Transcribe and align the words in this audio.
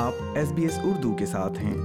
آپ 0.00 0.14
S 0.38 0.50
B 0.54 0.62
S 0.62 0.78
Urdu 0.84 1.12
کے 1.18 1.26
ساتھ 1.26 1.56
ہیں 1.58 1.76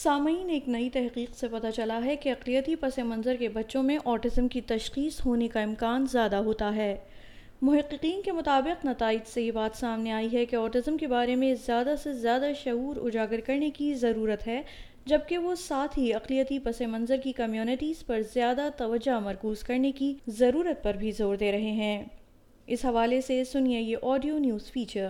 سامعین 0.00 0.48
ایک 0.54 0.68
نئی 0.68 0.88
تحقیق 0.92 1.36
سے 1.36 1.48
پتہ 1.52 1.66
چلا 1.76 1.98
ہے 2.04 2.16
کہ 2.24 2.28
اقلیتی 2.30 2.74
پس 2.80 2.98
منظر 2.98 3.36
کے 3.38 3.48
بچوں 3.54 3.82
میں 3.82 3.96
آٹزم 4.14 4.48
کی 4.54 4.60
تشخیص 4.72 5.20
ہونے 5.26 5.48
کا 5.54 5.60
امکان 5.62 6.06
زیادہ 6.12 6.36
ہوتا 6.48 6.74
ہے 6.74 6.94
محققین 7.60 8.20
کے 8.24 8.32
مطابق 8.32 8.84
نتائج 8.86 9.20
سے 9.32 9.42
یہ 9.42 9.50
بات 9.60 9.78
سامنے 9.78 10.12
آئی 10.12 10.28
ہے 10.32 10.44
کہ 10.50 10.56
آٹزم 10.56 10.96
کے 11.00 11.06
بارے 11.14 11.36
میں 11.44 11.54
زیادہ 11.64 11.94
سے 12.02 12.12
زیادہ 12.18 12.50
شعور 12.64 12.96
اجاگر 13.06 13.40
کرنے 13.46 13.70
کی 13.78 13.92
ضرورت 14.04 14.46
ہے 14.48 14.60
جبکہ 15.06 15.38
وہ 15.46 15.54
ساتھ 15.66 15.98
ہی 15.98 16.12
اقلیتی 16.14 16.58
پس 16.64 16.80
منظر 16.96 17.20
کی 17.24 17.32
کمیونٹیز 17.40 18.04
پر 18.06 18.20
زیادہ 18.34 18.68
توجہ 18.78 19.18
مرکوز 19.24 19.62
کرنے 19.72 19.92
کی 20.02 20.12
ضرورت 20.42 20.84
پر 20.84 20.96
بھی 21.00 21.10
زور 21.22 21.34
دے 21.44 21.52
رہے 21.52 21.72
ہیں 21.82 22.02
اس 22.74 22.84
حوالے 22.84 23.20
سے 23.32 23.42
سنیے 23.52 23.80
یہ 23.80 23.96
آڈیو 24.12 24.38
نیوز 24.38 24.70
فیچر 24.72 25.08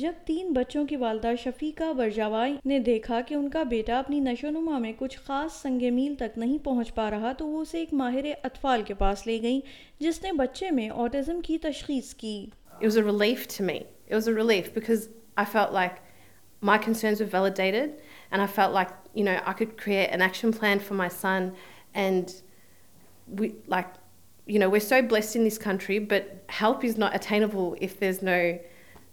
جب 0.00 0.12
تین 0.26 0.52
بچوں 0.52 0.84
کی 0.86 0.96
والدہ 0.96 1.30
شفیقہ 1.44 1.84
برجاوائی 1.96 2.52
نے 2.70 2.78
دیکھا 2.88 3.20
کہ 3.28 3.34
ان 3.34 3.48
کا 3.50 3.62
بیٹا 3.70 3.98
اپنی 3.98 4.18
نشو 4.26 4.46
و 4.46 4.50
نما 4.50 4.76
میں 4.84 4.92
کچھ 4.98 5.16
خاص 5.26 5.52
سنگ 5.62 5.82
میل 5.94 6.14
تک 6.18 6.36
نہیں 6.38 6.58
پہنچ 6.64 6.92
پا 6.94 7.08
رہا 7.10 7.32
تو 7.38 7.46
وہ 7.48 7.60
اسے 7.62 7.78
ایک 7.78 7.94
ماہر 8.00 8.26
اطفال 8.42 8.82
کے 8.88 8.94
پاس 9.00 9.26
لے 9.26 9.38
گئیں 9.42 9.60
جس 10.04 10.22
نے 10.22 10.32
بچے 10.38 10.70
میں 10.76 10.88
آٹزم 11.04 11.40
کی 11.46 11.56
تشخیص 11.58 12.14
کی 12.14 12.46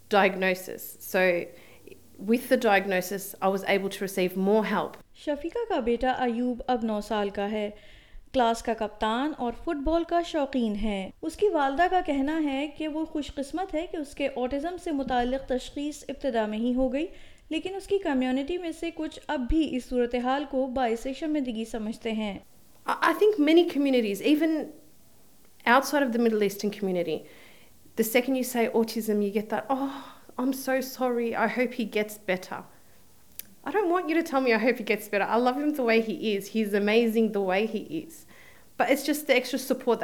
diagnosis. 0.09 0.98
So, 1.00 1.45
with 2.17 2.50
the 2.50 2.58
diagnosis, 2.58 3.36
I 3.42 3.48
was 3.48 3.64
able 3.67 3.89
to 3.89 4.00
receive 4.08 4.38
more 4.38 4.66
help. 4.66 4.97
Shafiqa 5.23 5.58
کا 5.70 5.80
بیٹا 5.80 6.09
ایوب 6.23 6.62
اب 6.67 6.84
نو 6.86 7.00
سال 7.08 7.30
کا 7.36 7.50
ہے 7.52 7.70
کلاس 8.34 8.62
کا 8.64 8.73
کپتان 8.80 9.31
اور 9.45 9.52
فٹ 9.66 9.84
بال 9.84 10.03
کا 10.08 10.22
شوقین 10.28 10.75
ہے 10.81 10.97
اس 11.28 11.36
کی 11.42 11.47
والدہ 11.53 11.86
کا 11.92 12.00
کہنا 12.06 12.39
ہے 12.44 12.66
کہ 12.78 12.88
وہ 12.95 13.03
خوش 13.12 13.31
قسمت 13.36 13.73
ہے 13.75 13.86
کہ 13.92 13.97
اس 13.97 14.14
کے 14.16 14.28
آٹزم 14.44 14.75
سے 14.84 14.92
متعلق 15.00 15.47
تشخیص 15.50 16.03
ابتدا 16.09 16.45
میں 16.52 16.58
ہی 16.59 16.73
ہو 16.78 16.92
گئی 16.94 17.06
لیکن 17.50 17.75
اس 17.75 17.88
کی 17.88 17.97
کمیونٹی 18.03 18.58
میں 18.64 18.72
سے 18.80 18.90
کچھ 18.95 19.19
اب 19.36 19.45
بھی 19.50 19.67
اس 19.75 19.86
صورتحال 19.90 20.44
کو 20.52 20.66
باعث 20.80 21.08
شرمندگی 21.19 21.66
سمجھتے 21.72 22.12
ہیں 22.22 22.38
I 22.94 23.14
think 23.19 23.40
many 23.47 23.64
communities 23.73 24.22
even 24.25 24.58
outside 25.86 26.06
of 26.06 26.14
the 26.17 26.22
Middle 26.23 26.42
Eastern 26.42 26.69
community 26.80 27.17
the 27.97 28.03
second 28.03 28.38
I 28.55 28.65
oh 28.77 28.83
cheese 28.85 29.09
I'm 29.49 30.51
sorry 30.51 30.81
sorry 30.81 31.35
I 31.35 31.47
hates 31.59 31.73
pita 32.25 32.61
gets 34.88 35.09
pita 35.11 35.25
I 35.35 35.43
love 35.43 35.51
yum 35.59 35.71
the 35.77 35.83
why 35.83 35.99
has 36.09 36.49
has 36.55 36.75
amazing 36.75 37.27
the 37.35 37.39
why 37.49 37.66
has 37.73 38.25
as 38.89 38.99
just 39.07 39.27
duster 39.27 39.88
with 39.88 40.03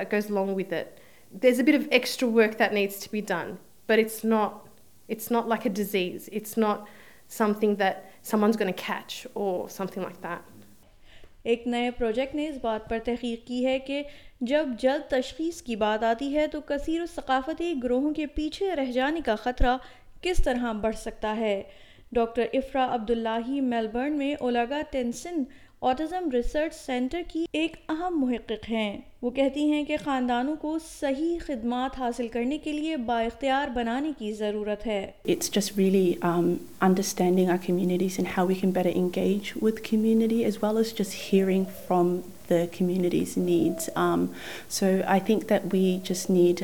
extra 1.92 2.28
work 2.36 2.52
that 2.60 2.72
needs 2.74 3.08
be 3.12 3.22
done 3.28 3.54
but 3.90 3.98
it's 4.00 4.24
not 4.26 4.52
it's 5.10 5.32
not 5.32 5.48
like 5.48 5.62
a 5.68 5.72
disease 5.84 6.30
it's 6.32 6.58
not 6.58 6.80
something 7.60 7.76
that 7.80 7.96
summons 8.28 8.60
go 8.60 8.64
a 8.68 8.72
catch 8.86 9.26
oh 9.34 9.66
some 9.76 9.86
thing 9.94 10.04
like 10.06 10.16
the 10.24 10.26
ایک 11.50 11.66
نئے 11.68 11.90
project 11.98 12.36
نے 12.36 12.48
اس 12.48 12.56
بات 12.62 12.90
پر 12.90 12.98
تحقیق 13.06 13.46
کی 13.48 13.66
ہے 13.66 13.78
کہ 13.86 14.02
جب 14.50 14.68
جلد 14.80 15.10
تشخیص 15.12 15.62
کی 15.62 15.76
بات 15.84 16.04
آتی 16.04 16.36
ہے 16.36 16.46
تو 16.52 16.62
کثیر 16.66 17.02
و 17.02 17.06
ثقافتی 17.16 17.74
گروہوں 17.84 18.14
کے 18.14 18.26
پیچھے 18.36 18.76
رہ 18.76 18.92
جانے 18.92 19.22
کا 19.26 19.36
خطرہ 19.44 19.78
کس 20.22 20.44
طرح 20.46 20.72
بڑھ 20.82 20.96
سکتا 20.98 21.36
ہے 21.38 21.62
ڈاکٹر 22.16 22.46
افرا 22.54 22.86
عبداللہی 22.94 23.60
میلبرن 23.62 24.18
میں 24.18 24.34
Olga 24.40 24.82
Tennison 24.92 25.44
autism 25.90 26.28
research 26.34 26.74
centre 26.76 27.22
کی 27.28 27.44
ایک 27.60 27.76
اہم 27.90 28.20
محقق 28.22 28.70
ہیں 28.72 28.98
وہ 29.22 29.30
کہتی 29.36 29.64
ہیں 29.72 29.84
کہ 29.86 29.96
خاندانوں 30.04 30.56
کو 30.62 30.78
صحیح 30.88 31.38
خدمات 31.46 31.98
حاصل 32.00 32.28
کرنے 32.34 32.58
کے 32.64 32.72
لیے 32.72 32.98
با 33.06 33.20
اختیار 33.22 33.68
بنانے 33.76 34.12
کی 34.20 34.32
ضرورت 34.42 34.86
ہے 34.88 35.12
communities 42.78 43.38
needs 43.38 43.90
so 44.78 44.86
I 45.08 45.20
think 45.26 45.50
that 45.50 45.74
we 45.74 45.98
just 46.10 46.30
need 46.30 46.64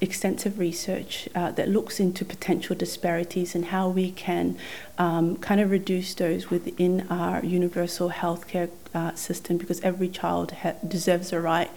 extensive 0.00 0.58
research 0.58 1.28
uh, 1.34 1.42
uh, 1.44 1.50
that 1.50 1.68
looks 1.68 2.00
into 2.00 2.24
potential 2.24 2.74
disparities 2.76 3.54
and 3.56 3.64
and 3.64 3.70
how 3.70 3.88
we 3.88 4.10
can 4.10 4.56
um, 4.98 5.08
um, 5.08 5.36
kind 5.36 5.60
of 5.60 5.70
reduce 5.70 6.14
those 6.14 6.50
within 6.50 7.06
our 7.08 7.44
universal 7.44 8.10
healthcare 8.10 8.68
system 9.16 9.56
because 9.56 9.80
every 9.82 10.08
child 10.08 10.50
ha- 10.52 10.74
deserves 10.86 11.32
a 11.32 11.40
right 11.40 11.70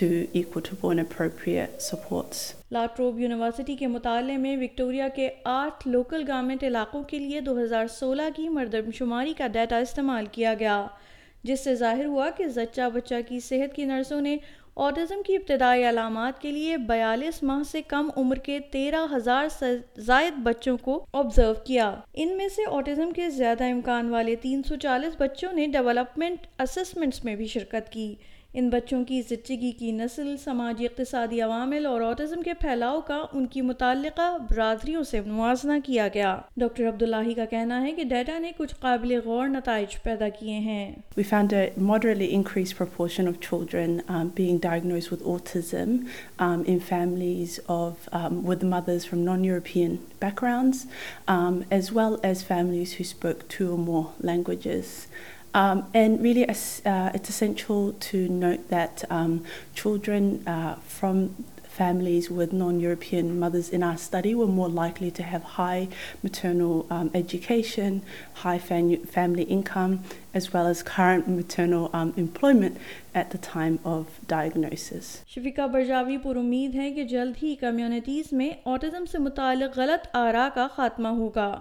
to 0.00 0.08
equitable 0.40 0.98
appropriate 1.06 1.82
supports. 1.92 2.54
La Trobe 2.72 3.18
University 3.20 3.74
کے 3.76 3.86
مطالعے 3.86 4.36
میں 4.36 4.56
Victoria 4.56 5.08
کے 5.16 5.28
آٹھ 5.58 5.86
local 5.88 6.24
garment 6.28 6.62
علاقوں 6.64 7.02
کے 7.10 7.18
لیے 7.18 7.40
دو 7.46 7.58
ہزار 7.62 7.86
سولہ 7.98 8.28
کی 8.36 8.48
مردم 8.58 8.90
شماری 8.98 9.32
کا 9.38 9.46
ڈیٹا 9.54 9.76
استعمال 9.86 10.26
کیا 10.32 10.54
گیا 10.60 10.86
جس 11.44 11.64
سے 11.64 11.74
ظاہر 11.74 12.04
ہوا 12.04 12.28
کہ 12.36 12.46
زچہ 12.56 12.88
بچہ 12.94 13.14
کی 13.28 13.40
صحت 13.48 13.74
کی 13.76 13.84
نرسوں 13.84 14.20
نے 14.20 14.36
آٹزم 14.86 15.22
کی 15.26 15.36
ابتدائی 15.36 15.82
علامات 15.88 16.40
کے 16.40 16.50
لیے 16.52 16.76
بیالیس 16.88 17.42
ماہ 17.42 17.62
سے 17.70 17.80
کم 17.88 18.08
عمر 18.16 18.36
کے 18.44 18.58
تیرہ 18.72 19.04
ہزار 19.14 19.48
سے 19.58 19.76
زائد 20.06 20.36
بچوں 20.42 20.76
کو 20.82 21.04
آبزرو 21.20 21.52
کیا 21.66 21.90
ان 22.22 22.36
میں 22.36 22.48
سے 22.56 22.62
آٹزم 22.76 23.10
کے 23.16 23.28
زیادہ 23.30 23.70
امکان 23.70 24.10
والے 24.10 24.36
تین 24.42 24.62
سو 24.68 24.76
چالیس 24.82 25.20
بچوں 25.20 25.52
نے 25.52 25.66
ڈیولپمنٹ 25.72 26.46
اسسمنٹس 26.62 27.24
میں 27.24 27.34
بھی 27.36 27.46
شرکت 27.54 27.90
کی 27.92 28.14
ان 28.58 28.68
بچوں 28.70 29.04
کی 29.08 29.20
زچگی 29.28 29.70
کی 29.78 29.90
نسل 29.92 30.34
سماجی 30.44 30.84
اقتصادی 30.84 31.40
عوامل 31.40 31.84
اور 31.86 32.00
آٹزم 32.02 32.40
کے 32.44 32.52
پھیلاؤ 32.60 33.00
کا 33.06 33.18
ان 33.32 33.44
کی 33.52 33.60
متعلقہ 33.62 34.30
برادریوں 34.50 35.02
سے 35.10 35.20
موازنہ 35.26 35.72
کیا 35.86 36.06
گیا 36.14 36.34
ڈاکٹر 36.62 36.88
عبداللہی 36.88 37.34
کا 37.34 37.44
کہنا 37.50 37.80
ہے 37.82 37.92
کہ 37.96 38.04
ڈیٹا 38.14 38.38
نے 38.38 38.50
کچھ 38.56 38.74
قابل 38.80 39.14
غور 39.24 39.48
نتائج 39.58 40.00
پیدا 40.02 40.28
کیے 40.40 40.58
ہیں 40.68 40.88
We 41.18 41.26
found 41.30 41.54
a 41.62 41.64
moderately 41.90 42.30
increased 42.40 42.76
proportion 42.82 43.28
of 43.32 43.38
children 43.48 43.98
um, 44.16 44.32
being 44.40 44.58
diagnosed 44.68 45.12
with 45.14 45.24
autism 45.34 45.94
um, 46.40 46.64
in 46.72 46.80
families 46.92 47.58
of 47.80 48.08
um, 48.20 48.44
with 48.52 48.66
mothers 48.76 49.04
from 49.10 49.24
non-European 49.32 49.98
backgrounds 50.26 50.84
um, 51.34 51.62
as 51.82 51.92
well 52.00 52.18
as 52.32 52.44
families 52.54 52.94
who 52.98 53.08
spoke 53.18 53.48
two 53.56 53.70
or 53.76 53.84
more 53.90 54.06
languages. 54.32 55.02
No 55.54 55.82
employment 55.92 56.86
at 73.14 73.32
the 73.32 73.38
time 73.52 73.76
of 73.84 74.04
diagnosis 74.28 75.04
شیویکا 75.30 75.66
برجاوی 75.72 76.16
پر 76.22 76.36
امید 76.36 76.74
ہے 76.74 76.90
کہ 76.94 77.04
جلد 77.10 77.34
ہی 77.42 77.54
communities 77.60 78.32
میں 78.42 78.50
خاتمہ 80.76 81.08
ہوگا 81.08 81.60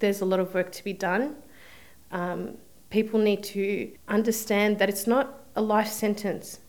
There's 0.00 0.20
a 0.20 0.24
lot 0.24 0.40
of 0.40 0.54
work 0.54 0.70
to 0.72 0.84
be 0.84 0.92
done. 0.92 1.36
Um, 2.12 2.54
people 2.90 3.20
need 3.20 3.42
to 3.44 3.92
understand 4.06 4.78
that 4.78 4.88
it's 4.88 5.06
not 5.06 5.44
a 5.56 5.62
life 5.62 5.88
sentence. 5.88 6.60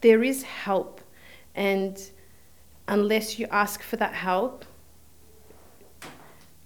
There 0.00 0.22
is 0.22 0.42
help, 0.42 1.00
and 1.54 2.00
unless 2.88 3.38
you 3.38 3.46
ask 3.50 3.82
for 3.82 3.96
that 3.96 4.14
help, 4.14 4.64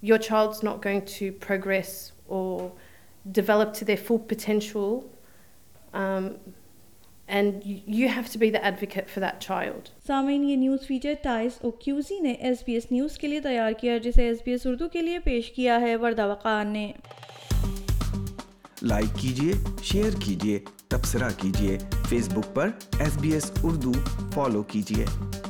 your 0.00 0.18
child's 0.18 0.62
not 0.62 0.80
going 0.80 1.04
to 1.06 1.32
progress 1.32 2.12
or 2.28 2.70
develop 3.32 3.74
to 3.74 3.84
their 3.84 3.96
full 3.96 4.18
potential 4.18 5.10
um, 5.94 6.36
and 7.26 7.60
you 7.66 8.08
have 8.16 8.22
to 8.32 8.38
be 8.38 8.48
the 8.50 8.58
advocate 8.64 9.08
for 9.14 9.22
that 9.22 9.40
child 9.42 9.88
سامعین 10.06 10.44
یہ 10.44 10.56
news 10.56 10.86
feature 10.86 11.12
ties 11.22 11.58
اوکیوزی 11.64 12.18
نے 12.22 12.32
S 12.32 12.62
B 12.66 12.72
S 12.74 12.90
news 12.90 13.16
کے 13.18 13.28
لیے 13.28 13.40
تیار 13.42 13.72
کیا 13.80 13.96
جسے 14.04 14.26
S 14.28 14.38
B 14.44 14.50
S 14.52 14.66
Urdu 14.66 14.88
کے 14.92 15.02
لیے 15.02 15.18
پیش 15.28 15.50
کیا 15.56 15.80
ہے 15.80 15.94
وردہ 16.02 16.26
وقان 16.30 16.72
نے 16.72 16.90
لائک 18.82 19.16
کیجیے 19.20 19.52
شیئر 19.92 20.20
کیجیے 20.24 20.58
تبصرہ 20.88 21.28
کیجیے 21.40 21.78
فیس 22.08 22.28
بک 22.34 22.54
پر 22.54 22.70
S 23.00 23.16
B 23.22 23.32
S 23.32 23.50
Urdu 23.62 23.92
follow 24.34 24.62
کیجیے 24.74 25.43